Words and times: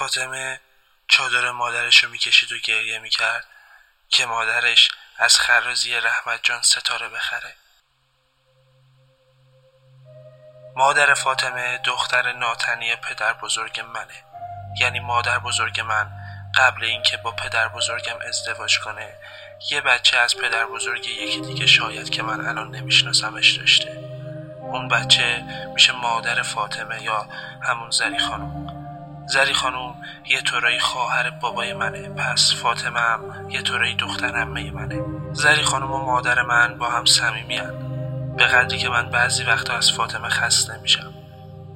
فاطمه 0.00 0.60
چادر 1.08 1.50
مادرش 1.50 2.04
رو 2.04 2.10
می‌کشید 2.10 2.52
و 2.52 2.58
گریه 2.58 2.98
می‌کرد 2.98 3.44
که 4.08 4.26
مادرش 4.26 4.88
از 5.18 5.36
خرازی 5.36 5.94
رحمت 5.94 6.40
جان 6.42 6.62
ستاره 6.62 7.08
بخره. 7.08 7.54
مادر 10.76 11.14
فاطمه 11.14 11.78
دختر 11.84 12.32
ناتنی 12.32 12.96
پدر 12.96 13.32
بزرگ 13.32 13.80
منه. 13.80 14.24
یعنی 14.80 15.00
مادر 15.00 15.38
بزرگ 15.38 15.80
من 15.80 16.10
قبل 16.56 16.84
اینکه 16.84 17.16
با 17.16 17.30
پدر 17.30 17.68
بزرگم 17.68 18.18
ازدواج 18.28 18.78
کنه 18.78 19.14
یه 19.70 19.80
بچه 19.80 20.16
از 20.16 20.36
پدر 20.36 20.66
بزرگ 20.66 21.06
یکی 21.08 21.40
دیگه 21.40 21.66
شاید 21.66 22.10
که 22.10 22.22
من 22.22 22.46
الان 22.46 22.70
نمیشناسمش 22.70 23.50
داشته. 23.50 23.90
اون 24.60 24.88
بچه 24.88 25.44
میشه 25.74 25.92
مادر 25.92 26.42
فاطمه 26.42 27.02
یا 27.02 27.28
همون 27.62 27.90
زری 27.90 28.18
خانم. 28.18 28.79
زری 29.32 29.54
خانم 29.54 29.94
یه 30.28 30.40
طورایی 30.40 30.78
خواهر 30.78 31.30
بابای 31.30 31.72
منه. 31.72 32.08
پس 32.08 32.54
فاطمه 32.54 33.00
هم 33.00 33.50
یه 33.50 33.62
طورایی 33.62 33.94
دختر 33.94 34.36
همه 34.36 34.70
منه. 34.70 35.04
زری 35.32 35.62
خانم 35.62 35.92
و 35.92 35.98
مادر 35.98 36.42
من 36.42 36.78
با 36.78 36.90
هم 36.90 37.04
صمیمیان 37.04 37.74
به 38.36 38.46
قدری 38.46 38.78
که 38.78 38.88
من 38.88 39.10
بعضی 39.10 39.44
وقتا 39.44 39.74
از 39.74 39.92
فاطمه 39.92 40.28
خسته 40.28 40.78
میشم 40.82 41.14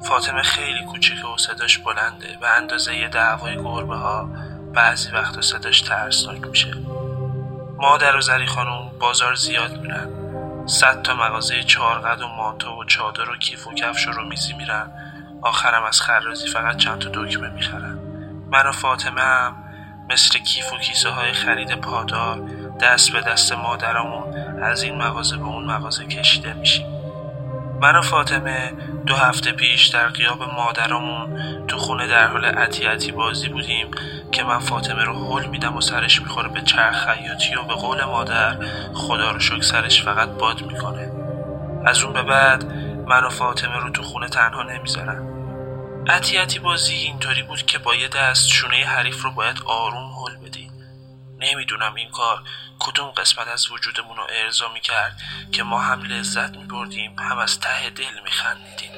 فاطمه 0.09 0.43
خیلی 0.43 0.85
کوچیکه 0.85 1.27
و 1.27 1.37
صداش 1.37 1.79
بلنده 1.79 2.39
و 2.43 2.45
اندازه 2.45 2.97
یه 2.97 3.09
دعوای 3.09 3.57
گربه 3.57 3.97
ها 3.97 4.29
بعضی 4.75 5.11
وقتا 5.11 5.41
صداش 5.41 5.81
ترسناک 5.81 6.47
میشه. 6.47 6.75
مادر 7.77 8.17
و 8.17 8.21
زری 8.21 8.47
خانم 8.47 8.91
بازار 9.01 9.35
زیاد 9.35 9.81
میرن. 9.81 10.09
صد 10.67 11.03
تا 11.03 11.15
مغازه 11.15 11.63
چارقد 11.63 12.23
و 12.23 12.29
مانتو 12.29 12.81
و 12.81 12.85
چادر 12.85 13.31
و 13.31 13.37
کیف 13.37 13.67
و 13.67 13.75
کفش 13.75 14.07
رو 14.07 14.25
میزی 14.25 14.53
میرن. 14.53 14.93
آخرم 15.45 15.85
از 15.85 16.01
خرازی 16.01 16.49
فقط 16.49 16.77
چند 16.77 16.99
تا 16.99 17.11
دکمه 17.15 17.49
می‌خرن 17.49 17.99
من 18.51 18.67
و 18.67 18.73
فاطمه 18.73 19.21
هم 19.21 19.57
مثل 20.11 20.39
کیف 20.39 20.73
و 20.73 20.77
کیسه 20.79 21.11
های 21.11 21.33
خرید 21.33 21.81
پادار 21.81 22.41
دست 22.81 23.13
به 23.13 23.21
دست 23.21 23.53
مادرمون 23.53 24.39
از 24.63 24.83
این 24.83 25.03
مغازه 25.03 25.37
به 25.37 25.45
اون 25.45 25.65
مغازه 25.65 26.07
کشیده 26.07 26.53
میشیم. 26.53 26.87
من 27.81 27.97
و 27.97 28.03
فاطمه 28.03 28.73
دو 29.07 29.15
هفته 29.15 29.53
پیش 29.53 29.87
در 29.87 30.09
قیاب 30.09 30.43
مادرمون 30.43 31.39
تو 31.67 31.79
خونه 31.79 32.07
در 32.07 32.27
حال 32.27 32.45
عتی 32.45 33.13
بازی 33.13 33.49
بودیم 33.49 33.91
که 34.33 34.45
من 34.45 34.59
فاطمه 34.59 35.05
رو 35.05 35.39
حل 35.39 35.47
میدم 35.47 35.77
و 35.77 35.81
سرش 35.81 36.23
می‌خوره 36.23 36.49
به 36.49 36.61
چرخ 36.61 37.07
خیاطی 37.07 37.55
و 37.55 37.63
به 37.63 37.75
قول 37.75 38.05
مادر 38.05 38.57
خدا 38.95 39.31
رو 39.31 39.41
شک 39.41 39.63
سرش 39.63 40.03
فقط 40.03 40.29
باد 40.29 40.63
می‌کنه. 40.63 41.13
از 41.87 42.03
اون 42.03 42.13
به 42.13 42.23
بعد 42.23 42.65
من 43.07 43.25
و 43.25 43.29
فاطمه 43.29 43.77
رو 43.77 43.91
تو 43.91 44.03
خونه 44.03 44.29
تنها 44.29 44.63
نمی‌ذارم. 44.63 45.34
عتی 46.09 46.59
بازی 46.59 46.95
اینطوری 46.95 47.43
بود 47.43 47.67
که 47.67 47.79
با 47.79 47.95
یه 47.95 48.09
دست 48.09 48.49
شونه 48.49 48.77
حریف 48.77 49.23
رو 49.23 49.31
باید 49.31 49.63
آروم 49.67 50.13
حل 50.13 50.37
بدی. 50.37 50.71
نمی‌دونم 51.39 51.95
این 51.95 52.11
کار 52.11 52.43
کدوم 52.79 53.11
قسمت 53.11 53.49
از 53.49 53.71
وجودمون 53.71 54.17
رو 54.17 54.27
ارضا 54.31 54.73
می‌کرد 54.73 55.21
که 55.53 55.63
ما 55.63 55.81
هم 55.81 56.03
لذت 56.03 56.57
میبردیم 56.57 57.19
هم 57.19 57.39
از 57.39 57.61
ته 57.61 57.91
دل 57.91 58.21
میخندیدیم. 58.25 58.91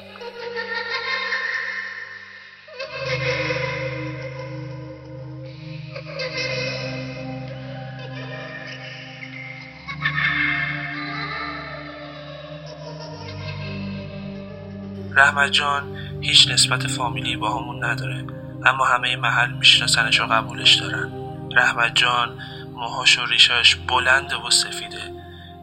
رحمت 15.17 15.51
جان 15.51 15.97
هیچ 16.21 16.51
نسبت 16.51 16.87
فامیلی 16.87 17.35
با 17.35 17.59
همون 17.59 17.85
نداره. 17.85 18.25
اما 18.65 18.85
همه 18.85 19.15
محل 19.15 19.51
میشناسنش 19.51 20.21
و 20.21 20.25
قبولش 20.25 20.73
دارن. 20.73 21.11
رحمت 21.55 21.95
جان 21.95 22.39
موهاش 22.73 23.19
و 23.19 23.25
ریشاش 23.25 23.75
بلند 23.75 24.33
و 24.33 24.49
سفیده. 24.49 25.11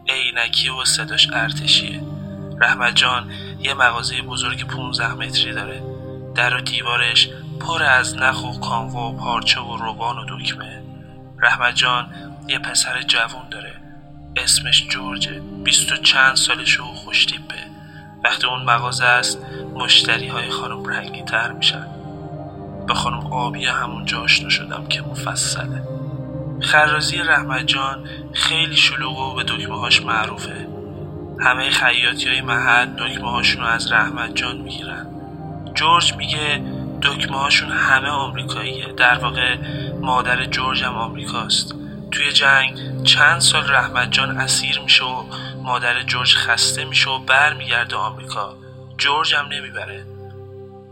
عینکی 0.08 0.68
و 0.68 0.84
صداش 0.84 1.28
ارتشیه. 1.32 2.02
رحمت 2.60 2.94
جان 2.94 3.30
یه 3.60 3.74
مغازه 3.74 4.22
بزرگ 4.22 4.66
15 4.66 5.14
متری 5.14 5.52
داره. 5.52 5.82
در 6.34 6.56
و 6.56 6.60
دیوارش 6.60 7.28
پر 7.60 7.82
از 7.82 8.16
نخ 8.16 8.44
و 8.44 8.60
کانوا 8.60 9.10
و 9.10 9.16
پارچه 9.16 9.60
و 9.60 9.76
روبان 9.76 10.18
و 10.18 10.24
دکمه. 10.28 10.82
رحمت 11.42 11.74
جان 11.74 12.14
یه 12.48 12.58
پسر 12.58 13.02
جوون 13.02 13.48
داره. 13.50 13.80
اسمش 14.36 14.86
جورجه. 14.88 15.40
بیست 15.64 15.92
و 15.92 15.96
چند 15.96 16.36
سالشه 16.36 16.82
و 16.82 16.94
خوشتیپه. 16.94 17.63
وقتی 18.24 18.46
اون 18.46 18.62
مغازه 18.62 19.04
است 19.04 19.38
مشتری 19.74 20.28
های 20.28 20.50
خانم 20.50 20.84
رنگی 20.84 21.22
تر 21.22 21.52
میشن. 21.52 21.86
به 22.86 22.94
خانم 22.94 23.26
آبی 23.32 23.66
همونجا 23.66 24.20
آشنا 24.20 24.48
شدم 24.48 24.86
که 24.86 25.02
مفصله. 25.02 25.82
خرازی 26.60 27.18
رحمت 27.18 27.66
جان 27.66 28.08
خیلی 28.32 28.76
شلوغ 28.76 29.18
و 29.18 29.34
به 29.34 29.42
دکمه 29.42 29.80
هاش 29.80 30.02
معروفه. 30.02 30.68
همه 31.40 31.70
خیاطی 31.70 32.28
های 32.28 32.40
محل 32.40 32.86
دکمه 32.86 33.30
هاشون 33.30 33.62
رو 33.62 33.68
از 33.68 33.92
رحمت 33.92 34.34
جان 34.34 34.56
می‌گیرن. 34.56 35.06
جورج 35.74 36.14
میگه 36.14 36.64
دکمه 37.02 37.38
هاشون 37.38 37.70
همه 37.70 38.08
آمریکاییه. 38.08 38.92
در 38.92 39.18
واقع 39.18 39.56
مادر 40.00 40.44
جورج 40.44 40.84
هم 40.84 40.96
آمریکاست. 40.96 41.74
توی 42.10 42.32
جنگ 42.32 43.02
چند 43.04 43.40
سال 43.40 43.70
رحمت 43.70 44.10
جان 44.10 44.36
اسیر 44.36 44.80
میشه 44.80 45.04
و 45.04 45.24
مادر 45.64 46.02
جورج 46.02 46.36
خسته 46.36 46.84
میشه 46.84 47.10
و 47.10 47.18
برمیگرده 47.18 47.96
آمریکا. 47.96 48.56
جورج 48.98 49.34
هم 49.34 49.46
نمی‌بره. 49.46 50.06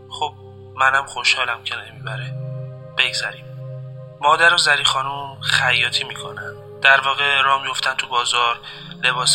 خب 0.09 0.33
منم 0.75 1.05
خوشحالم 1.05 1.63
که 1.63 1.75
نمی‌بره. 1.75 2.33
بگذریم. 2.97 3.45
مادر 4.21 4.53
و 4.53 4.57
زری 4.57 4.83
خانوم 4.83 5.41
خیاطی 5.41 6.03
می‌کنن. 6.03 6.53
در 6.81 7.01
واقع 7.01 7.41
را 7.41 7.63
میفتن 7.63 7.93
تو 7.93 8.07
بازار 8.07 8.59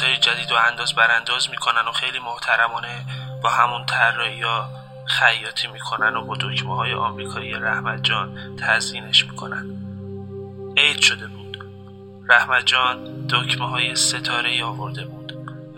های 0.02 0.16
جدید 0.16 0.52
و 0.52 0.54
انداز 0.54 0.94
برانداز 0.94 1.50
می‌کنن 1.50 1.88
و 1.88 1.92
خیلی 1.92 2.18
محترمانه 2.18 3.04
با 3.42 3.50
همون 3.50 3.86
طراحی 3.86 4.36
یا 4.36 4.68
خیاطی 5.06 5.66
می‌کنن 5.66 6.16
و 6.16 6.24
با 6.24 6.36
دکمه 6.40 6.76
های 6.76 6.94
آمریکایی 6.94 7.52
رحمت 7.52 8.04
جان 8.04 8.56
تزیینش 8.56 9.24
می‌کنن. 9.24 9.66
عید 10.76 11.00
شده 11.00 11.26
بود. 11.26 11.58
رحمت 12.28 12.66
جان 12.66 13.26
دکمه 13.30 13.68
های 13.68 13.96
ستاره 13.96 14.64
آورده 14.64 15.04
بود. 15.04 15.17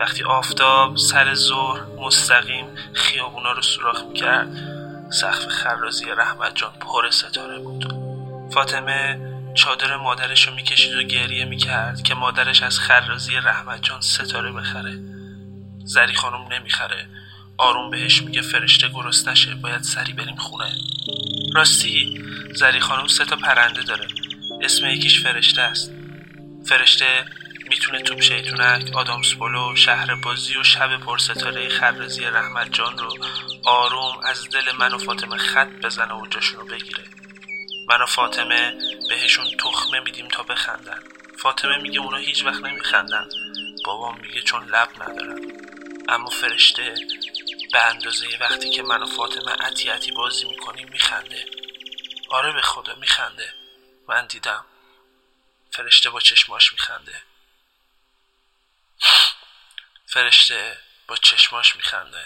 وقتی 0.01 0.23
آفتاب 0.23 0.97
سر 0.97 1.33
ظهر 1.33 1.81
مستقیم 1.99 2.65
خیابونا 2.93 3.51
رو 3.51 3.61
سوراخ 3.61 4.03
می‌کرد 4.03 4.47
سقف 5.11 5.47
خرازی 5.47 6.05
رحمت 6.05 6.55
جان 6.55 6.71
پر 6.71 7.09
ستاره 7.09 7.59
بود. 7.59 7.93
فاطمه 8.53 9.19
چادر 9.55 9.97
مادرش 9.97 10.47
رو 10.47 10.55
می‌کشید 10.55 10.95
و 10.95 11.03
گریه 11.03 11.45
می‌کرد 11.45 12.03
که 12.03 12.15
مادرش 12.15 12.63
از 12.63 12.79
خرازی 12.79 13.35
رحمت 13.35 13.83
جان 13.83 14.01
ستاره 14.01 14.51
بخره. 14.51 14.99
زری 15.85 16.13
خانم 16.13 16.47
نمی‌خره. 16.51 17.07
آروم 17.57 17.89
بهش 17.89 18.21
میگه 18.21 18.41
فرشته 18.41 18.87
گرست 18.87 19.27
نشه 19.27 19.55
باید 19.55 19.81
سری 19.81 20.13
بریم 20.13 20.35
خونه. 20.35 20.71
راستی 21.53 22.23
زری 22.53 22.79
خانم 22.79 23.07
سه 23.07 23.25
تا 23.25 23.35
پرنده 23.35 23.81
داره. 23.81 24.07
اسم 24.61 24.85
یکیش 24.85 25.23
فرشته 25.23 25.61
است. 25.61 25.91
فرشته 26.65 27.25
می‌تونه 27.71 28.01
توپ 28.01 28.21
شیطونک 28.21 28.95
آدامس 28.95 29.33
بولو 29.33 29.75
شهر 29.75 30.15
بازی 30.15 30.57
و 30.57 30.63
شب 30.63 30.97
پرستاره 30.97 31.69
خرزی 31.69 32.25
رحمت 32.25 32.73
جان 32.73 32.97
رو 32.97 33.17
آروم 33.65 34.19
از 34.23 34.49
دل 34.49 34.71
من 34.79 34.93
و 34.93 34.97
فاطمه 34.97 35.37
خط 35.37 35.67
بزنه 35.67 36.13
و 36.13 36.27
جاشون 36.27 36.67
بگیره. 36.67 37.03
من 37.89 38.01
و 38.01 38.05
فاطمه 38.05 38.73
بهشون 39.09 39.45
تخمه 39.59 39.99
میدیم 39.99 40.27
تا 40.27 40.43
بخندن. 40.43 40.99
فاطمه 41.37 41.77
میگه 41.77 41.99
اونا 41.99 42.17
هیچ 42.17 42.45
وقت 42.45 42.63
نمیخندن. 42.63 43.29
بابام 43.85 44.19
میگه 44.19 44.41
چون 44.41 44.65
لب 44.65 44.89
ندارن. 45.03 45.41
اما 46.09 46.29
فرشته 46.29 46.95
به 47.73 47.85
اندازه 47.85 48.27
وقتی 48.41 48.69
که 48.69 48.83
من 48.83 49.03
و 49.03 49.05
فاطمه 49.05 49.51
عتی 49.51 49.89
عتی 49.89 50.11
بازی 50.11 50.49
می‌کنیم 50.49 50.89
میخنده. 50.91 51.45
آره 52.29 52.53
به 52.53 52.61
خدا 52.61 52.95
میخنده. 52.95 53.53
من 54.07 54.25
دیدم. 54.25 54.65
فرشته 55.71 56.09
با 56.09 56.19
چشماش 56.19 56.73
میخنده. 56.73 57.30
فرشته 60.13 60.77
با 61.07 61.15
چشماش 61.15 61.75
میخنده. 61.75 62.17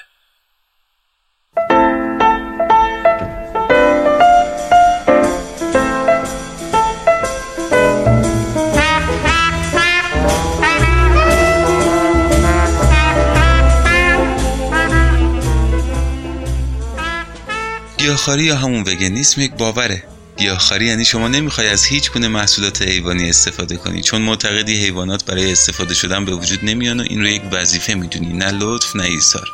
گیاهخواری 17.98 18.44
یا 18.44 18.56
همون 18.56 18.82
وگنیسم 18.82 19.42
یک 19.42 19.54
باوره. 19.54 20.15
گیاهخواری 20.38 20.86
یعنی 20.86 21.06
شما 21.06 21.28
نمی‌خوای 21.28 21.68
از 21.68 21.86
هیچ 21.86 22.12
گونه 22.12 22.28
محصولات 22.28 22.82
حیوانی 22.82 23.30
استفاده 23.30 23.78
کنی 23.78 24.02
چون 24.02 24.22
معتقدی 24.22 24.76
حیوانات 24.84 25.26
برای 25.26 25.52
استفاده 25.52 25.94
شدن 25.94 26.26
به 26.26 26.32
وجود 26.32 26.66
نمیان 26.66 27.00
و 27.00 27.04
این 27.04 27.22
رو 27.22 27.28
یک 27.28 27.42
وظیفه 27.52 27.94
می‌دونی 27.94 28.34
نه 28.34 28.52
لطف 28.52 28.96
نه 28.96 29.04
ایثار. 29.04 29.48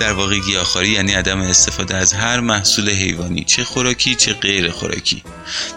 در 0.00 0.12
واقع 0.12 0.38
گیاهخواری 0.38 0.88
یعنی 0.88 1.12
عدم 1.12 1.40
استفاده 1.40 1.96
از 1.96 2.12
هر 2.12 2.40
محصول 2.40 2.90
حیوانی 2.90 3.44
چه 3.44 3.64
خوراکی 3.64 4.14
چه 4.14 4.32
غیر 4.32 4.70
خوراکی. 4.70 5.22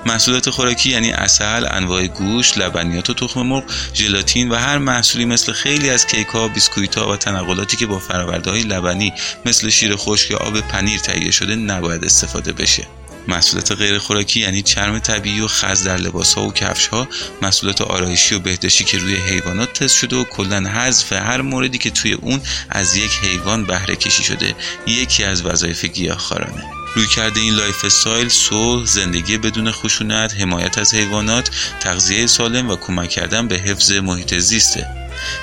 محصولات 0.05 0.49
خوراکی 0.49 0.89
یعنی 0.89 1.11
اصل 1.11 1.67
انواع 1.71 2.07
گوشت 2.07 2.57
لبنیات 2.57 3.09
و 3.09 3.13
تخم 3.13 3.41
مرغ 3.41 3.63
ژلاتین 3.93 4.49
و 4.49 4.55
هر 4.55 4.77
محصولی 4.77 5.25
مثل 5.25 5.51
خیلی 5.51 5.89
از 5.89 6.07
کیک 6.07 6.27
ها 6.27 6.47
بیسکویت 6.47 6.97
ها 6.97 7.11
و 7.11 7.17
تنقلاتی 7.17 7.77
که 7.77 7.85
با 7.85 7.99
فرآورده 7.99 8.49
های 8.49 8.61
لبنی 8.61 9.13
مثل 9.45 9.69
شیر 9.69 9.95
خشک 9.95 10.31
یا 10.31 10.37
آب 10.37 10.59
پنیر 10.59 10.99
تهیه 10.99 11.31
شده 11.31 11.55
نباید 11.55 12.05
استفاده 12.05 12.53
بشه. 12.53 13.00
محصولات 13.31 13.71
غیر 13.71 13.99
خوراکی 13.99 14.39
یعنی 14.39 14.61
چرم 14.61 14.99
طبیعی 14.99 15.41
و 15.41 15.47
خز 15.47 15.83
در 15.83 15.97
لباس 15.97 16.33
ها 16.33 16.47
و 16.47 16.53
کفش 16.53 16.87
ها 16.87 17.07
محصولات 17.41 17.81
آرایشی 17.81 18.35
و 18.35 18.39
بهداشتی 18.39 18.83
که 18.83 18.97
روی 18.97 19.15
حیوانات 19.15 19.73
تست 19.73 19.95
شده 19.95 20.15
و 20.15 20.23
کلا 20.23 20.69
حذف 20.69 21.13
هر 21.13 21.41
موردی 21.41 21.77
که 21.77 21.89
توی 21.89 22.13
اون 22.13 22.41
از 22.69 22.95
یک 22.95 23.11
حیوان 23.23 23.65
بهره 23.65 23.95
کشی 23.95 24.23
شده. 24.23 24.55
یکی 24.87 25.23
از 25.23 25.45
وظایف 25.45 25.85
گیاهخوارانه. 25.85 26.63
روی 26.95 27.07
کرده 27.07 27.39
این 27.39 27.53
lifestyle 27.53 28.29
صلح 28.29 28.85
زندگی 28.85 29.37
بدون 29.37 29.71
خشونت 29.71 30.33
حمایت 30.33 30.77
از 30.77 30.93
حیوانات 30.93 31.49
تغذیه 31.79 32.27
سالم 32.27 32.69
و 32.69 32.75
کمک 32.75 33.09
کردن 33.09 33.47
به 33.47 33.55
حفظ 33.55 33.91
محیط 33.91 34.37
زیسته. 34.37 34.87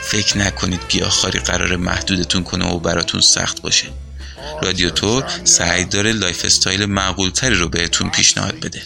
فکر 0.03 0.39
نکنید 0.39 0.81
گیاهخواری 0.89 1.39
قرار 1.39 1.77
محدودتون 1.77 2.45
کنه 2.45 2.67
و 2.67 2.79
براتون 2.79 3.21
سخت 3.21 3.63
باشه. 3.63 3.87
رادیو 4.63 4.91
تور 4.91 5.25
سعی 5.45 5.85
داره 5.85 6.13
لایف 6.13 6.45
استایل 6.45 6.87
معقول 6.87 7.31
تری 7.31 7.55
رو 7.55 7.69
بهتون 7.69 8.11
پیشنهاد 8.11 8.55
بده 8.61 8.83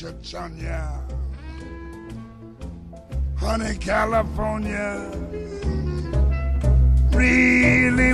Honey, 3.43 3.75
California 3.91 4.89
really 7.13 8.13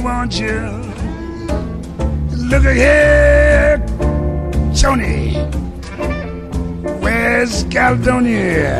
Caledonia? 7.64 8.78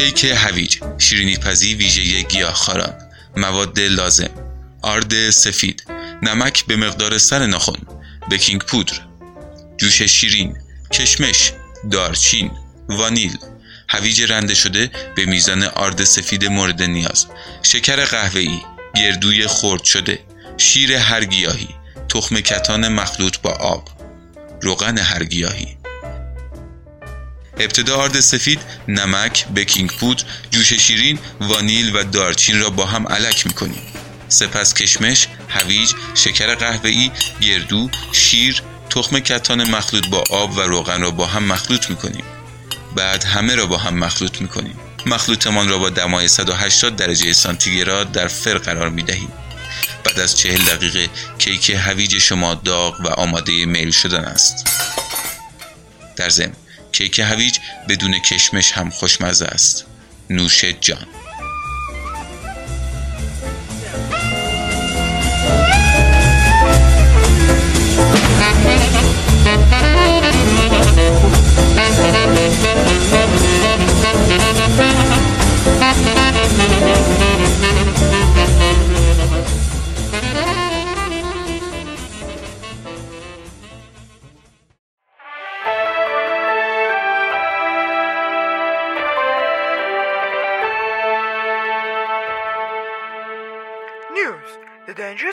کیک 0.00 0.24
هویج 0.24 0.78
شیرینی 0.98 1.36
پزی 1.36 1.74
ویژه 1.74 2.22
گیاهخواران. 2.22 2.94
مواد 3.36 3.80
لازم 3.80 4.30
آرد 4.82 5.30
سفید. 5.30 5.84
نمک 6.22 6.66
به 6.66 6.76
مقدار 6.76 7.18
سر 7.18 7.46
ناخن 7.46 7.80
بکینگ 8.30 8.60
پودر. 8.60 9.00
جوش 9.76 10.02
شیرین. 10.02 10.56
کشمش 10.92 11.52
دارچین. 11.90 12.50
وانیل. 12.88 13.36
هویج 13.88 14.22
رنده 14.22 14.54
شده 14.54 14.90
به 15.16 15.24
میزان 15.24 15.62
آرد 15.62 16.04
سفید 16.04 16.44
مورد 16.44 16.82
نیاز. 16.82 17.26
شکر 17.62 18.04
قهوه‌ای. 18.04 18.60
گردوی 18.96 19.46
خرد 19.46 19.84
شده. 19.84 20.18
شیر 20.56 20.92
هر 20.92 21.24
گیاهی. 21.24 21.68
تخم 22.08 22.40
کتان 22.40 22.88
مخلوط 22.88 23.38
با 23.38 23.50
آب. 23.50 23.88
روغن 24.62 24.98
هر 24.98 25.24
گیاهی. 25.24 25.79
ابتدا 27.60 27.96
آرد 27.96 28.20
سفید 28.20 28.60
نمک 28.88 29.48
بکینگ 29.48 29.90
پودر 29.90 30.24
جوش 30.50 30.72
شیرین 30.72 31.18
وانیل 31.40 31.96
و 31.96 32.04
دارچین 32.04 32.60
را 32.60 32.70
با 32.70 32.86
هم 32.86 33.08
علک 33.08 33.46
می‌کنیم. 33.46 33.82
سپس 34.28 34.74
کشمش 34.74 35.28
هویج 35.48 35.90
شکر 36.14 36.54
قهوه‌ای 36.54 37.10
گردو 37.40 37.90
شیر 38.12 38.62
تخم 38.90 39.20
کتان 39.20 39.70
مخلوط 39.70 40.06
با 40.08 40.24
آب 40.30 40.56
و 40.56 40.60
روغن 40.60 41.00
را 41.00 41.10
با 41.10 41.26
هم 41.26 41.44
مخلوط 41.44 41.90
می‌کنیم. 41.90 42.24
بعد 42.96 43.24
همه 43.24 43.54
را 43.54 43.66
با 43.66 43.78
هم 43.78 43.94
مخلوط 43.94 44.40
می‌کنیم. 44.40 44.76
مخلوطمان 45.06 45.68
را 45.68 45.78
با 45.78 45.90
دمای 45.90 46.28
180 46.28 46.96
درجه 46.96 47.32
سانتیگراد 47.32 48.12
در 48.12 48.28
فر 48.28 48.58
قرار 48.58 48.90
می‌دهیم. 48.90 49.32
بعد 50.04 50.20
از 50.20 50.36
چهل 50.36 50.62
دقیقه 50.62 51.08
کیک 51.38 51.70
هویج 51.70 52.18
شما 52.18 52.54
داغ 52.54 53.00
و 53.00 53.08
آماده 53.08 53.66
میل 53.66 53.90
شدن 53.90 54.24
است. 54.24 54.66
در 56.16 56.28
ضمن 56.28 56.52
کیک 56.92 57.18
هویج 57.18 57.58
بدون 57.88 58.18
کشمش 58.18 58.72
هم 58.72 58.90
خوشمزه 58.90 59.46
است. 59.46 59.84
نوش 60.30 60.64
جان. 60.64 61.06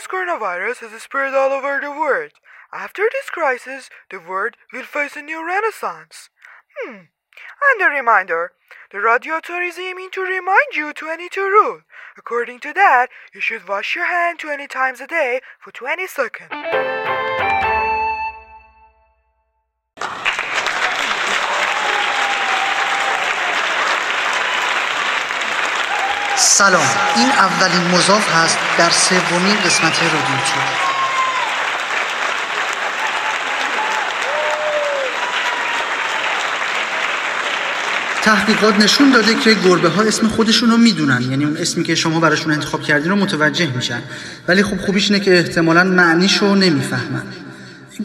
Coronavirus 0.08 0.78
has 0.78 1.02
spread 1.02 1.34
all 1.34 1.52
over 1.52 1.80
the 1.80 1.90
world. 1.90 2.32
After 2.72 3.02
this 3.12 3.30
crisis, 3.30 3.88
the 4.10 4.20
world 4.20 4.54
will 4.72 4.84
face 4.84 5.16
a 5.16 5.22
new 5.22 5.46
renaissance. 5.46 6.30
Hmm. 6.82 7.12
And 7.70 7.82
a 7.82 7.86
reminder, 7.86 8.52
the 8.90 9.00
radio 9.00 9.36
is 9.36 9.78
aiming 9.78 10.10
to 10.12 10.22
remind 10.22 10.74
you 10.74 10.92
22 10.92 11.40
rule. 11.40 11.82
According 12.16 12.60
to 12.60 12.72
that, 12.72 13.08
you 13.34 13.40
should 13.40 13.68
wash 13.68 13.94
your 13.94 14.06
hand 14.06 14.40
20 14.40 14.66
times 14.66 15.00
a 15.00 15.06
day 15.06 15.40
for 15.60 15.70
20 15.70 16.06
seconds. 16.06 16.97
سلام. 26.40 26.86
این 27.16 27.26
اولین 27.26 27.94
مضاف 27.94 28.34
هست 28.34 28.58
در 28.78 28.90
سومین 28.90 29.56
قسمت 29.64 30.02
رادیو 30.02 30.38
تحقیقات 38.22 38.80
نشون 38.80 39.10
داده 39.10 39.34
که 39.34 39.54
گربه 39.54 39.88
ها 39.88 40.02
اسم 40.02 40.28
خودشون 40.28 40.70
رو 40.70 40.76
می‌دونن. 40.76 41.22
یعنی 41.30 41.44
اون 41.44 41.56
اسمی 41.56 41.84
که 41.84 41.94
شما 41.94 42.20
براشون 42.20 42.52
انتخاب 42.52 42.82
کردین 42.82 43.10
رو 43.10 43.16
متوجه 43.16 43.66
میشن. 43.76 44.02
ولی 44.48 44.62
خب 44.62 44.80
خوبیش 44.80 45.10
اینه 45.10 45.24
که 45.24 45.38
احتمالا 45.38 45.84
معنیش 45.84 46.38
رو 46.38 46.54
نمی‌فهمن. 46.54 47.22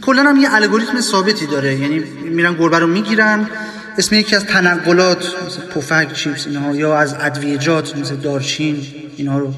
کلا 0.01 0.23
هم 0.23 0.41
یه 0.41 0.53
الگوریتم 0.53 1.01
ثابتی 1.01 1.45
داره. 1.45 1.75
یعنی 1.75 1.99
میرن 2.23 2.53
گربه 2.53 2.79
رو 2.79 2.87
می‌گیرن. 2.87 3.49
اسم 3.97 4.15
یکی 4.15 4.35
از 4.35 4.45
تنقلات 4.45 5.25
مثل 5.45 5.61
پفک 5.61 6.13
چیپس 6.13 6.47
اینها 6.47 6.75
یا 6.75 6.97
از 6.97 7.15
ادویجات 7.19 7.97
مثل 7.97 8.15
دارچین 8.15 8.85
اینها 9.17 9.39
رو 9.39 9.53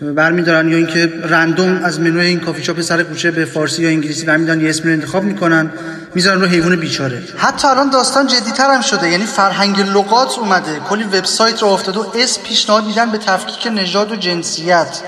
برمیدارن 0.00 0.68
یا 0.68 0.76
اینکه 0.76 1.12
رندوم 1.22 1.80
از 1.84 2.00
منوی 2.00 2.26
این 2.26 2.40
کافی 2.40 2.64
شاپ 2.64 2.80
سر 2.80 3.02
کوچه 3.02 3.30
به 3.30 3.44
فارسی 3.44 3.82
یا 3.82 3.88
انگلیسی 3.88 4.26
برمیدارن 4.26 4.60
یه 4.60 4.68
اسم 4.68 4.84
رو 4.84 4.90
انتخاب 4.90 5.22
می‌کنن 5.22 5.70
می‌ذارن 6.14 6.40
رو 6.40 6.46
حیوان 6.46 6.76
بیچاره. 6.76 7.22
حتی 7.36 7.68
الان 7.68 7.90
داستان 7.90 8.26
جدیتر 8.26 8.74
هم 8.74 8.80
شده 8.80 9.10
یعنی 9.10 9.26
فرهنگ 9.26 9.80
لغات 9.80 10.38
اومده 10.38 10.80
کلی 10.90 11.04
وبسایت 11.04 11.62
رو 11.62 11.68
افتاده 11.68 11.98
و 11.98 12.04
اسم 12.14 12.42
پیشنهاد 12.42 12.86
میدن 12.86 13.10
به 13.10 13.18
تفکیک 13.18 13.72
نژاد 13.72 14.12
و 14.12 14.16
جنسیت. 14.16 15.00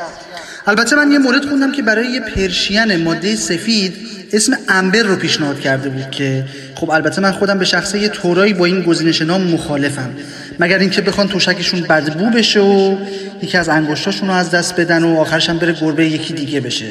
البته 0.67 0.97
من 0.97 1.13
یه 1.13 1.19
مورد 1.19 1.49
خوندم 1.49 1.73
که 1.73 1.83
برای 1.83 2.07
یه 2.07 2.21
پرشین 2.21 2.97
ماده 2.97 3.37
سفید 3.37 4.18
اسم 4.33 4.53
امبر 4.69 5.03
رو 5.03 5.17
پیشنهاد 5.17 5.61
کرده 5.61 5.89
بود 5.89 6.11
که 6.11 6.45
خب 6.75 6.91
البته 6.91 7.21
من 7.21 7.33
خودم 7.33 7.59
به 7.59 7.65
شخصه 7.65 7.99
یه 7.99 8.09
طورایی 8.09 8.55
با 8.55 8.65
این 8.65 8.83
گزینش 8.83 9.23
نام 9.23 9.43
مخالفم. 9.43 10.11
مگر 10.59 10.79
اینکه 10.79 11.01
بخوان 11.03 11.29
توشکشون 11.29 11.81
بدبو 11.81 12.31
بشه 12.31 12.61
و 12.61 12.97
یکی 13.43 13.59
از 13.59 13.69
انگشتاشون 13.69 14.29
رو 14.29 14.35
از 14.35 14.51
دست 14.51 14.81
بدن 14.81 15.03
و 15.03 15.21
آخرش 15.21 15.51
هم 15.51 15.59
بره 15.59 15.73
گربه 15.73 16.07
یکی 16.07 16.35
دیگه 16.35 16.61
بشه. 16.61 16.91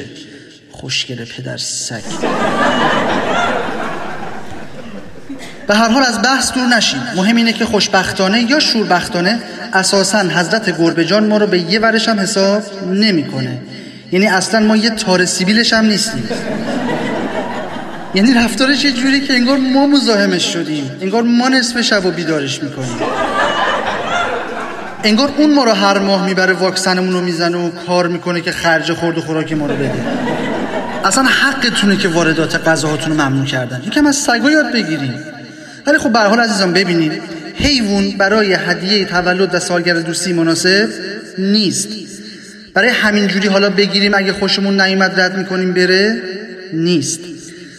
خوشگله 0.70 1.24
پدر 1.24 1.56
سگ. 1.56 2.02
به 5.66 5.74
هر 5.74 5.88
حال 5.88 6.02
از 6.02 6.22
بحث 6.22 6.52
دور 6.52 6.66
نشید 6.66 7.00
مهم 7.16 7.36
اینه 7.36 7.52
که 7.52 7.64
خوشبختانه 7.64 8.50
یا 8.50 8.60
شوربختانه 8.60 9.38
اساسا 9.72 10.18
حضرت 10.18 10.78
گربه 10.78 11.04
جان 11.04 11.26
ما 11.26 11.36
رو 11.36 11.46
به 11.46 11.58
یه 11.58 11.80
ورش 11.80 12.08
هم 12.08 12.20
حساب 12.20 12.62
نمی‌کنه. 12.92 13.58
یعنی 14.12 14.26
اصلا 14.26 14.60
ما 14.60 14.76
یه 14.76 14.90
تار 14.90 15.24
سیبیلش 15.24 15.72
هم 15.72 15.84
نیستیم. 15.86 16.28
یعنی 18.14 18.34
رفتارش 18.34 18.84
یه 18.84 18.92
جوری 18.92 19.20
که 19.20 19.34
انگار 19.34 19.58
ما 19.58 19.86
مزاحمش 19.86 20.52
شدیم؟ 20.52 20.90
انگار 21.00 21.22
ما 21.22 21.48
نصف 21.48 21.80
شب 21.80 22.06
و 22.06 22.10
بیدارش 22.10 22.62
می‌کنیم. 22.62 22.96
انگار 25.04 25.30
اون 25.36 25.54
ما 25.54 25.64
رو 25.64 25.72
هر 25.72 25.98
ماه 25.98 26.26
می‌بره 26.26 26.52
واکسنمون 26.52 27.12
رو 27.12 27.20
می‌زنه 27.20 27.56
و 27.56 27.70
کار 27.86 28.08
می‌کنه 28.08 28.40
که 28.40 28.52
خرج 28.52 28.92
خورد 28.92 29.18
و 29.18 29.20
خوراک 29.20 29.52
ما 29.52 29.66
رو 29.66 29.74
بده. 29.74 29.92
اصلا 31.04 31.24
حقتونه 31.24 31.96
که 31.96 32.08
واردات 32.08 32.68
غذاهاتون 32.68 33.18
رو 33.18 33.22
ممنوع 33.22 33.44
کردن. 33.44 33.82
یکم 33.86 34.06
از 34.06 34.16
سگا 34.16 34.50
یاد 34.50 34.72
بگیریم. 34.72 35.14
ولی 35.86 35.98
خب 35.98 36.12
به 36.12 36.18
حال 36.18 36.40
عزیزان 36.40 36.72
ببینید 36.72 37.12
حیوان 37.54 38.10
برای 38.10 38.54
هدیه 38.54 39.04
تولد 39.04 39.54
و 39.54 39.58
سالگرد 39.58 40.04
دوستی 40.04 40.32
مناسب 40.32 40.88
نیست. 41.38 41.88
برای 42.74 42.88
همین 42.88 43.26
جوری 43.26 43.48
حالا 43.48 43.70
بگیریم 43.70 44.14
اگه 44.14 44.32
خوشمون 44.32 44.80
نیومد 44.80 45.20
رد 45.20 45.38
می‌کنیم 45.38 45.74
بره 45.74 46.22
نیست. 46.72 47.20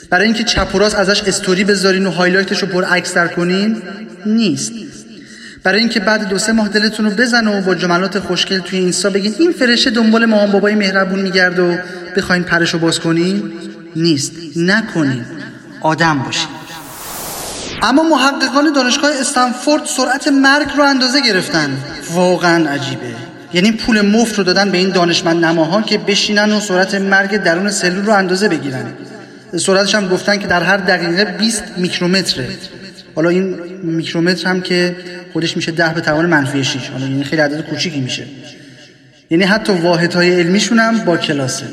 برای 0.10 0.26
اینکه 0.26 0.44
چپ 0.44 0.76
ازش 0.98 1.24
استوری 1.24 1.64
بذارین 1.64 2.06
و 2.06 2.12
highlight 2.12 2.53
ش 2.53 2.62
رو 2.62 2.68
پر 2.68 2.84
عکس 2.84 3.18
کنین 3.18 3.82
نیست. 4.26 4.72
برای 5.64 5.80
اینکه 5.80 6.00
بعد 6.00 6.28
دو 6.28 6.38
سه 6.38 6.52
ماه 6.52 6.70
دلتون 6.70 7.06
رو 7.06 7.12
بزنه 7.12 7.48
و 7.48 7.62
با 7.62 7.76
جملات 7.76 8.20
خوشگل 8.20 8.60
توی 8.60 8.80
اینستا 8.80 9.10
بگین 9.10 9.36
این 9.40 9.52
فرشته 9.52 9.90
دنبال 9.90 10.26
مامان 10.26 10.52
بابای 10.52 10.76
مهربون 10.76 11.20
میگرده 11.20 11.60
و 11.60 11.76
بخواین 12.18 12.44
پرش 12.44 12.74
رو 12.74 12.80
باز 12.80 13.00
کنین 13.00 13.52
نیست. 13.96 14.32
نکنین. 14.56 15.26
آدم 15.82 16.20
باشین. 16.20 16.48
اما 17.82 18.04
محققان 18.04 18.74
دانشگاه 18.74 19.12
استنفورد 19.20 19.86
سرعت 19.86 20.28
مرگ 20.28 20.68
رو 20.78 20.84
اندازه 20.84 21.22
گرفتن. 21.22 21.78
واقعا 22.14 22.70
عجیبه. 22.70 23.14
یعنی 23.54 23.72
پول 23.72 24.02
مفت 24.02 24.38
رو 24.38 24.44
دادن 24.44 24.72
به 24.72 24.78
این 24.78 24.90
دانشمند 24.90 25.46
نماها 25.46 25.82
که 25.82 25.98
بشینن 25.98 26.52
و 26.52 26.60
سرعت 26.60 26.96
مرگ 26.96 27.38
درون 27.38 27.70
سلول 27.70 28.06
رو 28.06 28.14
اندازه 28.14 28.48
بگیرن. 28.48 28.86
سرعتش 29.58 29.96
هم 29.96 30.08
گفتن 30.08 30.38
که 30.38 30.48
در 30.48 30.64
هر 30.64 30.78
دقیقه 30.78 31.26
20 31.26 31.64
میکرومتره. 31.78 32.48
حالا 33.16 33.30
این 33.30 33.60
میکرومتر 33.84 34.50
هم 34.50 34.62
که 34.62 34.96
خودش 35.34 35.56
میشه 35.56 35.72
ده 35.72 35.94
به 35.94 36.02
توان 36.02 36.26
منفی 36.26 36.64
6 36.64 36.90
حالا 36.90 37.06
یعنی 37.06 37.24
خیلی 37.24 37.42
عدد 37.42 37.62
کوچیکی 37.62 38.00
میشه. 38.00 38.26
یعنی 39.30 39.44
حتی 39.44 39.74
واحدهای 39.74 40.40
علمیشون 40.40 40.80
هم 40.80 41.00
با 41.00 41.18
کلاسه. 41.18 41.66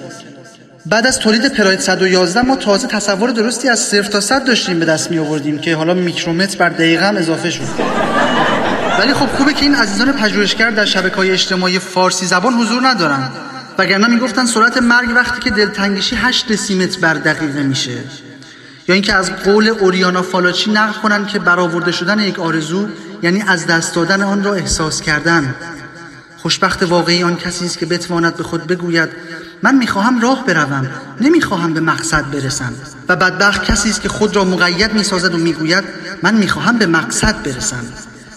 بعد 0.87 1.07
از 1.07 1.19
تولید 1.19 1.53
پراید 1.53 1.81
111 1.81 2.43
ما 2.43 2.57
تازه 2.57 2.89
تصور 2.89 3.31
درستی 3.31 3.69
از 3.69 3.79
صفر 3.79 4.11
تا 4.11 4.21
صد 4.21 4.45
داشتیم 4.45 4.79
به 4.79 4.85
دست 4.85 5.11
می 5.11 5.19
آوردیم 5.19 5.59
که 5.59 5.77
حالا 5.77 5.95
میکرومتر 5.95 6.59
بر 6.59 6.69
دقیقه 6.69 7.09
هم 7.09 7.17
اضافه 7.17 7.51
شد. 7.51 7.63
ولی 8.99 9.15
خب 9.15 9.27
خوبه 9.27 9.53
که 9.53 9.63
این 9.63 9.75
عزیزان 9.75 10.13
پژوهشگر 10.13 10.71
در 10.71 10.85
شبکه 10.85 11.17
های 11.17 11.31
اجتماعی 11.31 11.79
فارسی 11.79 12.27
زبان 12.27 12.55
حضور 12.55 12.89
ندارن. 12.89 13.31
وگرنه 13.79 14.07
می‌گفتن 14.07 14.47
سرعت 14.47 14.77
مرگ 14.77 15.09
وقتی 15.15 15.41
که 15.41 15.51
دلتنگشی 15.51 16.17
8 16.17 16.53
دسیمتر 16.53 17.01
بر 17.01 17.15
دقیقه 17.15 17.63
میشه. 17.63 17.99
یا 18.89 18.95
اینکه 18.95 19.15
از 19.15 19.37
قول 19.37 19.69
اوریانا 19.69 20.23
فالاچی 20.23 20.71
نقل 20.71 20.93
کنن 20.93 21.27
که 21.27 21.39
برآورده 21.39 21.93
شدن 21.93 22.19
یک 22.19 22.39
آرزو 22.39 22.89
یعنی 23.23 23.43
از 23.43 23.67
دست 23.67 23.95
دادن 23.95 24.23
آن 24.23 24.45
را 24.45 24.55
احساس 24.55 25.01
کردن. 25.01 25.55
خوشبخت 26.37 26.83
واقعی 26.83 27.23
آن 27.23 27.37
کسی 27.37 27.67
است 27.67 27.79
که 27.79 27.87
بتواند 27.87 28.37
به 28.37 28.43
خود 28.43 28.67
بگوید 28.67 29.09
من 29.63 29.75
می‌خواهم 29.75 30.21
راه 30.21 30.47
بروم 30.47 30.91
نمی‌خواهم 31.21 31.75
به 31.75 31.81
مقصد 31.81 32.31
برسم. 32.31 32.73
و 33.09 33.17
بدبخت 33.17 33.65
کسی 33.65 33.91
است 33.91 34.01
که 34.01 34.09
خود 34.09 34.37
را 34.37 34.45
مقید 34.45 34.93
می‌سازد 34.93 35.35
و 35.35 35.39
می‌گوید 35.39 35.85
من 36.23 36.35
می‌خواهم 36.35 36.79
به 36.79 36.87
مقصد 36.87 37.43
برسم. 37.43 37.85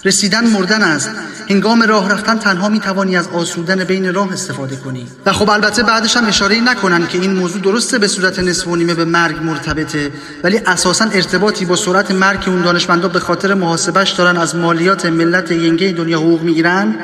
رسیدن 0.05 0.47
مردن 0.47 0.81
است. 0.81 1.11
هنگام 1.49 1.83
راه 1.83 2.11
رفتن 2.11 2.37
تنها 2.37 2.69
می 2.69 2.79
توانی 2.79 3.17
از 3.17 3.27
آسودن 3.27 3.83
بین 3.83 4.13
راه 4.13 4.33
استفاده 4.33 4.75
کنی. 4.75 5.07
و 5.25 5.33
خب 5.33 5.49
البته 5.49 5.83
بعدش 5.83 6.17
هم 6.17 6.25
اشاره 6.25 6.61
نکنن 6.61 7.07
که 7.07 7.17
این 7.17 7.33
موضوع 7.33 7.61
درسته 7.61 7.97
به 7.97 8.07
صورت 8.07 8.39
نصف 8.39 8.67
و 8.67 8.75
نیمه 8.75 8.93
به 8.93 9.05
مرگ 9.05 9.43
مرتبطه. 9.43 10.11
ولی 10.43 10.57
اساسا 10.57 11.05
ارتباطی 11.05 11.65
با 11.65 11.75
سرعت 11.75 12.11
مرگ 12.11 12.43
اون 12.47 12.61
دانشمندا 12.61 13.07
به 13.07 13.19
خاطر 13.19 13.53
محاسبش 13.53 14.11
دارن 14.11 14.37
از 14.37 14.55
مالیات 14.55 15.05
ملت 15.05 15.51
ینگه 15.51 15.91
دنیا 15.91 16.17
حقوق 16.17 16.41
می‌گیرن 16.41 16.95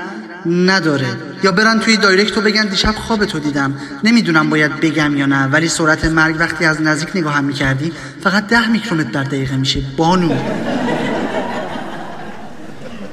نداره. 0.45 1.07
یا 1.43 1.51
برن 1.51 1.79
توی 1.79 1.97
دایرکت 1.97 2.37
و 2.37 2.41
بگن 2.41 2.65
دیشب 2.65 2.95
خواب 2.95 3.25
تو 3.25 3.39
دیدم. 3.39 3.75
نمی‌دونم 4.03 4.49
باید 4.49 4.79
بگم 4.79 5.17
یا 5.17 5.25
نه 5.25 5.45
ولی 5.45 5.67
سرعت 5.67 6.05
مرگ 6.05 6.35
وقتی 6.39 6.65
از 6.65 6.81
نزدیک 6.81 7.09
نگاه 7.15 7.33
هم 7.33 7.43
می‌کردی 7.43 7.91
فقط 8.23 8.47
ده 8.47 8.67
میکرومتر 8.67 9.11
در 9.11 9.23
دقیقه 9.23 9.55
میشه. 9.55 9.81
بانو. 9.97 10.33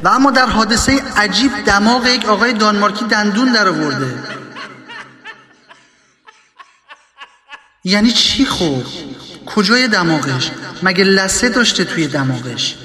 و 0.02 0.09
اما 0.09 0.30
در 0.30 0.47
حادثه 0.47 1.02
عجیب 1.16 1.52
دماغ 1.66 2.06
یک 2.06 2.26
آقای 2.26 2.52
دانمارکی 2.52 3.04
دندون 3.04 3.52
در 3.52 3.68
آورده. 3.68 4.14
یعنی 7.85 8.11
چی 8.11 8.44
خوب 8.44 8.85
کجای 9.47 9.88
دماغش؟ 9.88 10.50
مگه 10.82 11.04
لسه 11.04 11.49
داشته 11.49 11.85
توی 11.85 12.06
دماغش؟ 12.06 12.76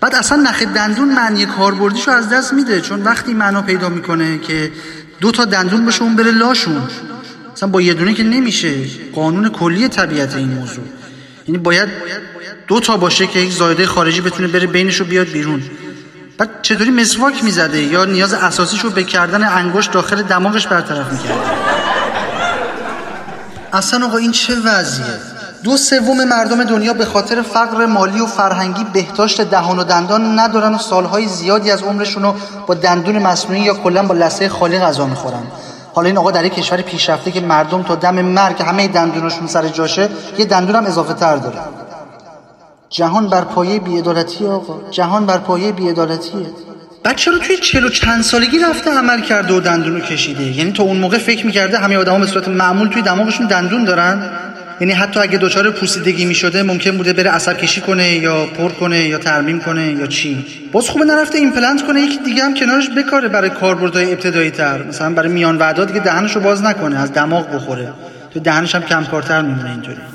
بعد 0.00 0.14
اصلا 0.14 0.42
نخ 0.42 0.62
دندون 0.62 1.14
معنی 1.14 1.46
کاربردیشو 1.46 2.10
از 2.10 2.28
دست 2.28 2.52
میده 2.52 2.80
چون 2.80 3.02
وقتی 3.02 3.34
معنا 3.34 3.62
پیدا 3.62 3.88
می‌کنه 3.88 4.38
که 4.38 4.72
دو 5.20 5.30
تا 5.30 5.44
دندون 5.44 5.86
بشه 5.86 6.02
اون 6.02 6.16
بره 6.16 6.30
لاشون. 6.30 6.88
اصلا 7.52 7.68
با 7.68 7.80
یه 7.80 7.94
دونه 7.94 8.14
که 8.14 8.22
نمیشه. 8.22 8.74
قانون 9.14 9.48
کلی 9.48 9.88
طبیعت 9.88 10.34
این 10.34 10.48
موضوع. 10.48 10.84
یعنی 11.48 11.58
باید 11.58 11.88
دو 12.66 12.80
تا 12.80 12.96
باشه 12.96 13.26
که 13.26 13.38
یک 13.38 13.52
زایده 13.52 13.86
خارجی 13.86 14.20
بتونه 14.20 14.48
بره 14.48 14.66
بینش 14.66 14.96
رو 14.96 15.06
بیاد 15.06 15.26
بیرون. 15.26 15.62
بعد 16.42 16.62
چطوری 16.62 16.90
مسواک 16.90 17.44
می‌زده 17.44 17.82
یا 17.82 18.04
نیاز 18.04 18.34
اساسیشو 18.34 18.90
به 18.90 19.04
کردن 19.04 19.44
انگشت 19.44 19.92
داخل 19.92 20.22
دماغش 20.22 20.66
برطرف 20.66 21.12
می‌کرده 21.12 21.40
اصلا 23.72 24.06
آقا 24.06 24.16
این 24.16 24.32
چه 24.32 24.54
وضعیه؟ 24.64 25.06
دو 25.64 25.76
سوم 25.76 26.24
مردم 26.24 26.64
دنیا 26.64 26.92
به 26.92 27.04
خاطر 27.04 27.42
فقر 27.42 27.86
مالی 27.86 28.20
و 28.20 28.26
فرهنگی 28.26 28.84
بهداشت 28.92 29.40
دهان 29.40 29.78
و 29.78 29.84
دندان 29.84 30.38
ندارن 30.38 30.74
و 30.74 30.78
سالهای 30.78 31.28
زیادی 31.28 31.70
از 31.70 31.82
عمرشون 31.82 32.22
رو 32.22 32.34
با 32.66 32.74
دندون 32.74 33.18
مصنوعی 33.18 33.60
یا 33.60 33.74
کلا 33.74 34.02
با 34.02 34.14
لثه 34.14 34.48
خالی 34.48 34.78
غذا 34.78 35.06
می‌خورن. 35.06 35.42
حالا 35.94 36.06
این 36.06 36.18
آقا 36.18 36.30
در 36.30 36.44
یک 36.44 36.54
کشور 36.54 36.80
پیشرفته 36.80 37.30
که 37.30 37.40
مردم 37.40 37.82
تا 37.82 37.94
دم 37.94 38.22
مرگ 38.22 38.62
همه 38.62 38.88
دندوناشون 38.88 39.46
سر 39.46 39.68
جاشه 39.68 40.08
یه 40.38 40.44
دندون 40.44 40.76
هم 40.76 40.86
اضافه 40.86 41.14
تر 41.14 41.36
داره. 41.36 41.58
جهان 42.92 43.28
بر 43.28 43.40
پایه 43.40 43.80
بیعدالتیه 43.80 44.46
آقا. 44.46 44.90
جهان 44.90 45.26
بر 45.26 45.38
پایه 45.38 45.72
بیعدالتیه 45.72 46.46
بچه 47.04 47.30
رو 47.30 47.38
توی 47.38 47.56
چهل 47.56 47.82
و 47.82 47.88
چند 47.88 48.22
سالگی 48.22 48.58
رفته 48.58 48.90
عمل 48.90 49.20
کرده 49.20 49.54
و 49.54 49.60
دندون 49.60 49.94
رو 49.94 50.00
کشیده؟ 50.00 50.42
یعنی 50.42 50.72
تا 50.72 50.82
اون 50.82 50.96
موقع 50.96 51.18
فکر 51.18 51.46
می‌کرده 51.46 51.78
همه 51.78 51.96
آدما 51.96 52.20
به 52.20 52.26
صورت 52.26 52.48
معمول 52.48 52.88
توی 52.88 53.02
دماغشون 53.02 53.46
دندون 53.46 53.84
دارن؟ 53.84 54.30
یعنی 54.80 54.92
حتی 54.92 55.20
اگه 55.20 55.38
دچار 55.38 55.70
پوسیدگی 55.70 56.24
می‌شده 56.24 56.62
ممکن 56.62 56.96
بوده 56.96 57.12
بره 57.12 57.30
عصب 57.30 57.58
کشی 57.58 57.80
کنه 57.80 58.14
یا 58.14 58.46
پر 58.46 58.68
کنه 58.68 59.08
یا 59.08 59.18
ترمیم 59.18 59.60
کنه 59.60 59.92
یا 59.92 60.06
چی؟ 60.06 60.46
باز 60.72 60.90
خوبه 60.90 61.04
نرفته 61.04 61.38
ایمپلنت 61.38 61.86
کنه 61.86 62.00
یکی 62.00 62.18
دیگه 62.24 62.44
هم 62.44 62.54
کنارش 62.54 62.90
بکاره 62.90 63.28
برای 63.28 63.50
کاربردهای 63.50 64.12
ابتدایی 64.12 64.50
تر 64.50 64.82
مثلا 64.82 65.10
برای 65.10 65.28
میان 65.28 65.58
وعده‌ها 65.58 65.84
دیگه 65.84 66.00
دهنشو 66.00 66.40
باز 66.40 66.62
نکنه 66.62 67.00
از 67.00 67.12
دماغ 67.12 67.54
بخوره. 67.54 67.92
تو 68.34 68.40
دهنش 68.40 68.74
هم 68.74 68.82
کم 68.82 69.04
کارتر 69.04 69.42
میمونه 69.42 69.70
اینطوری. 69.70 70.11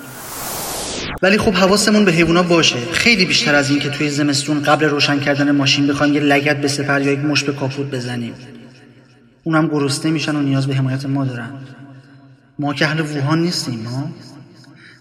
ولی 1.22 1.38
خب 1.38 1.54
حواسمون 1.54 2.06
به 2.06 2.12
حیونا 2.12 2.44
باشه. 2.44 2.76
خیلی 2.92 3.26
بیشتر 3.26 3.56
از 3.56 3.70
این 3.70 3.80
که 3.80 3.90
توی 3.90 4.10
زمستون 4.10 4.64
قبل 4.64 4.86
روشن 4.86 5.20
کردن 5.20 5.52
ماشین 5.52 5.88
بخوایم 5.88 6.14
یه 6.14 6.20
لگت 6.20 6.62
به 6.62 6.68
سپر 6.68 7.02
یا 7.02 7.12
یک 7.12 7.20
مش 7.20 7.44
به 7.44 7.54
کاپوت 7.54 7.92
بزنیم. 7.92 8.34
اونم 9.44 9.68
گرسنه 9.68 10.12
میشن 10.12 10.36
و 10.36 10.42
نیاز 10.42 10.68
به 10.68 10.76
حمایت 10.76 11.06
ما 11.06 11.26
دارن. 11.26 11.50
ما 12.60 12.74
که 12.74 12.86
اهل 12.86 13.00
ووهان 13.00 13.42
نیستیم 13.42 13.80
ما 13.80 14.12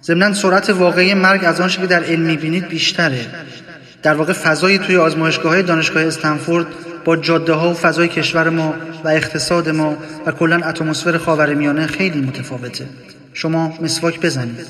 ضمنا 0.02 0.34
سرعت 0.34 0.70
واقعی 0.70 1.14
مرگ 1.14 1.44
از 1.44 1.60
آنچه 1.60 1.80
که 1.80 1.86
در 1.86 2.04
علم 2.04 2.22
می‌بینید 2.22 2.68
بیشتره. 2.68 3.26
در 4.02 4.14
واقع 4.14 4.32
فضای 4.32 4.78
توی 4.78 4.96
آزمایشگاه 4.96 5.52
های 5.52 5.62
دانشگاه 5.62 6.02
استنفورد 6.02 6.66
با 7.04 7.16
جاده 7.16 7.52
ها 7.52 7.70
و 7.70 7.74
فضای 7.74 8.08
کشور 8.08 8.48
ما 8.48 8.74
و 9.04 9.08
اقتصاد 9.08 9.68
ما 9.68 9.96
و 10.26 10.32
کلا 10.32 10.56
اتمسفر 10.56 11.18
خاورمیانه 11.18 11.86
خیلی 11.86 12.20
متفاوته. 12.20 12.86
شما 13.32 13.74
مسواک 13.80 14.20
بزنید. 14.20 14.66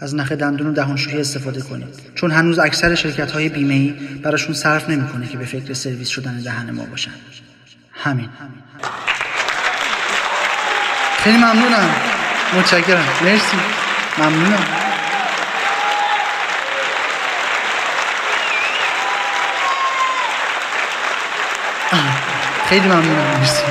از 0.00 0.14
نخ 0.14 0.32
دندون 0.32 0.66
و 0.66 0.72
دهانشویی 0.72 1.20
استفاده 1.20 1.60
کنید. 1.60 1.88
چون 2.14 2.30
هنوز 2.30 2.58
اکثر 2.58 2.94
شرکت 2.94 3.30
های 3.30 3.48
بیمه 3.48 3.74
ای 3.74 3.90
براشون 4.22 4.54
صرف 4.54 4.90
نمی‌کنه 4.90 5.28
که 5.28 5.38
به 5.38 5.44
فکر 5.44 5.72
سرویس 5.72 6.08
شدن 6.08 6.38
دهن 6.38 6.70
ما 6.70 6.84
باشن. 6.84 7.10
همین. 7.92 8.28
خیلی 11.18 11.36
ممنونم. 11.36 11.90
متشکرم. 12.54 13.04
مرسی. 13.24 13.56
ممنونم. 14.18 14.66
خیلی 22.68 22.86
ممنونم. 22.86 23.38
مرسی. 23.38 23.62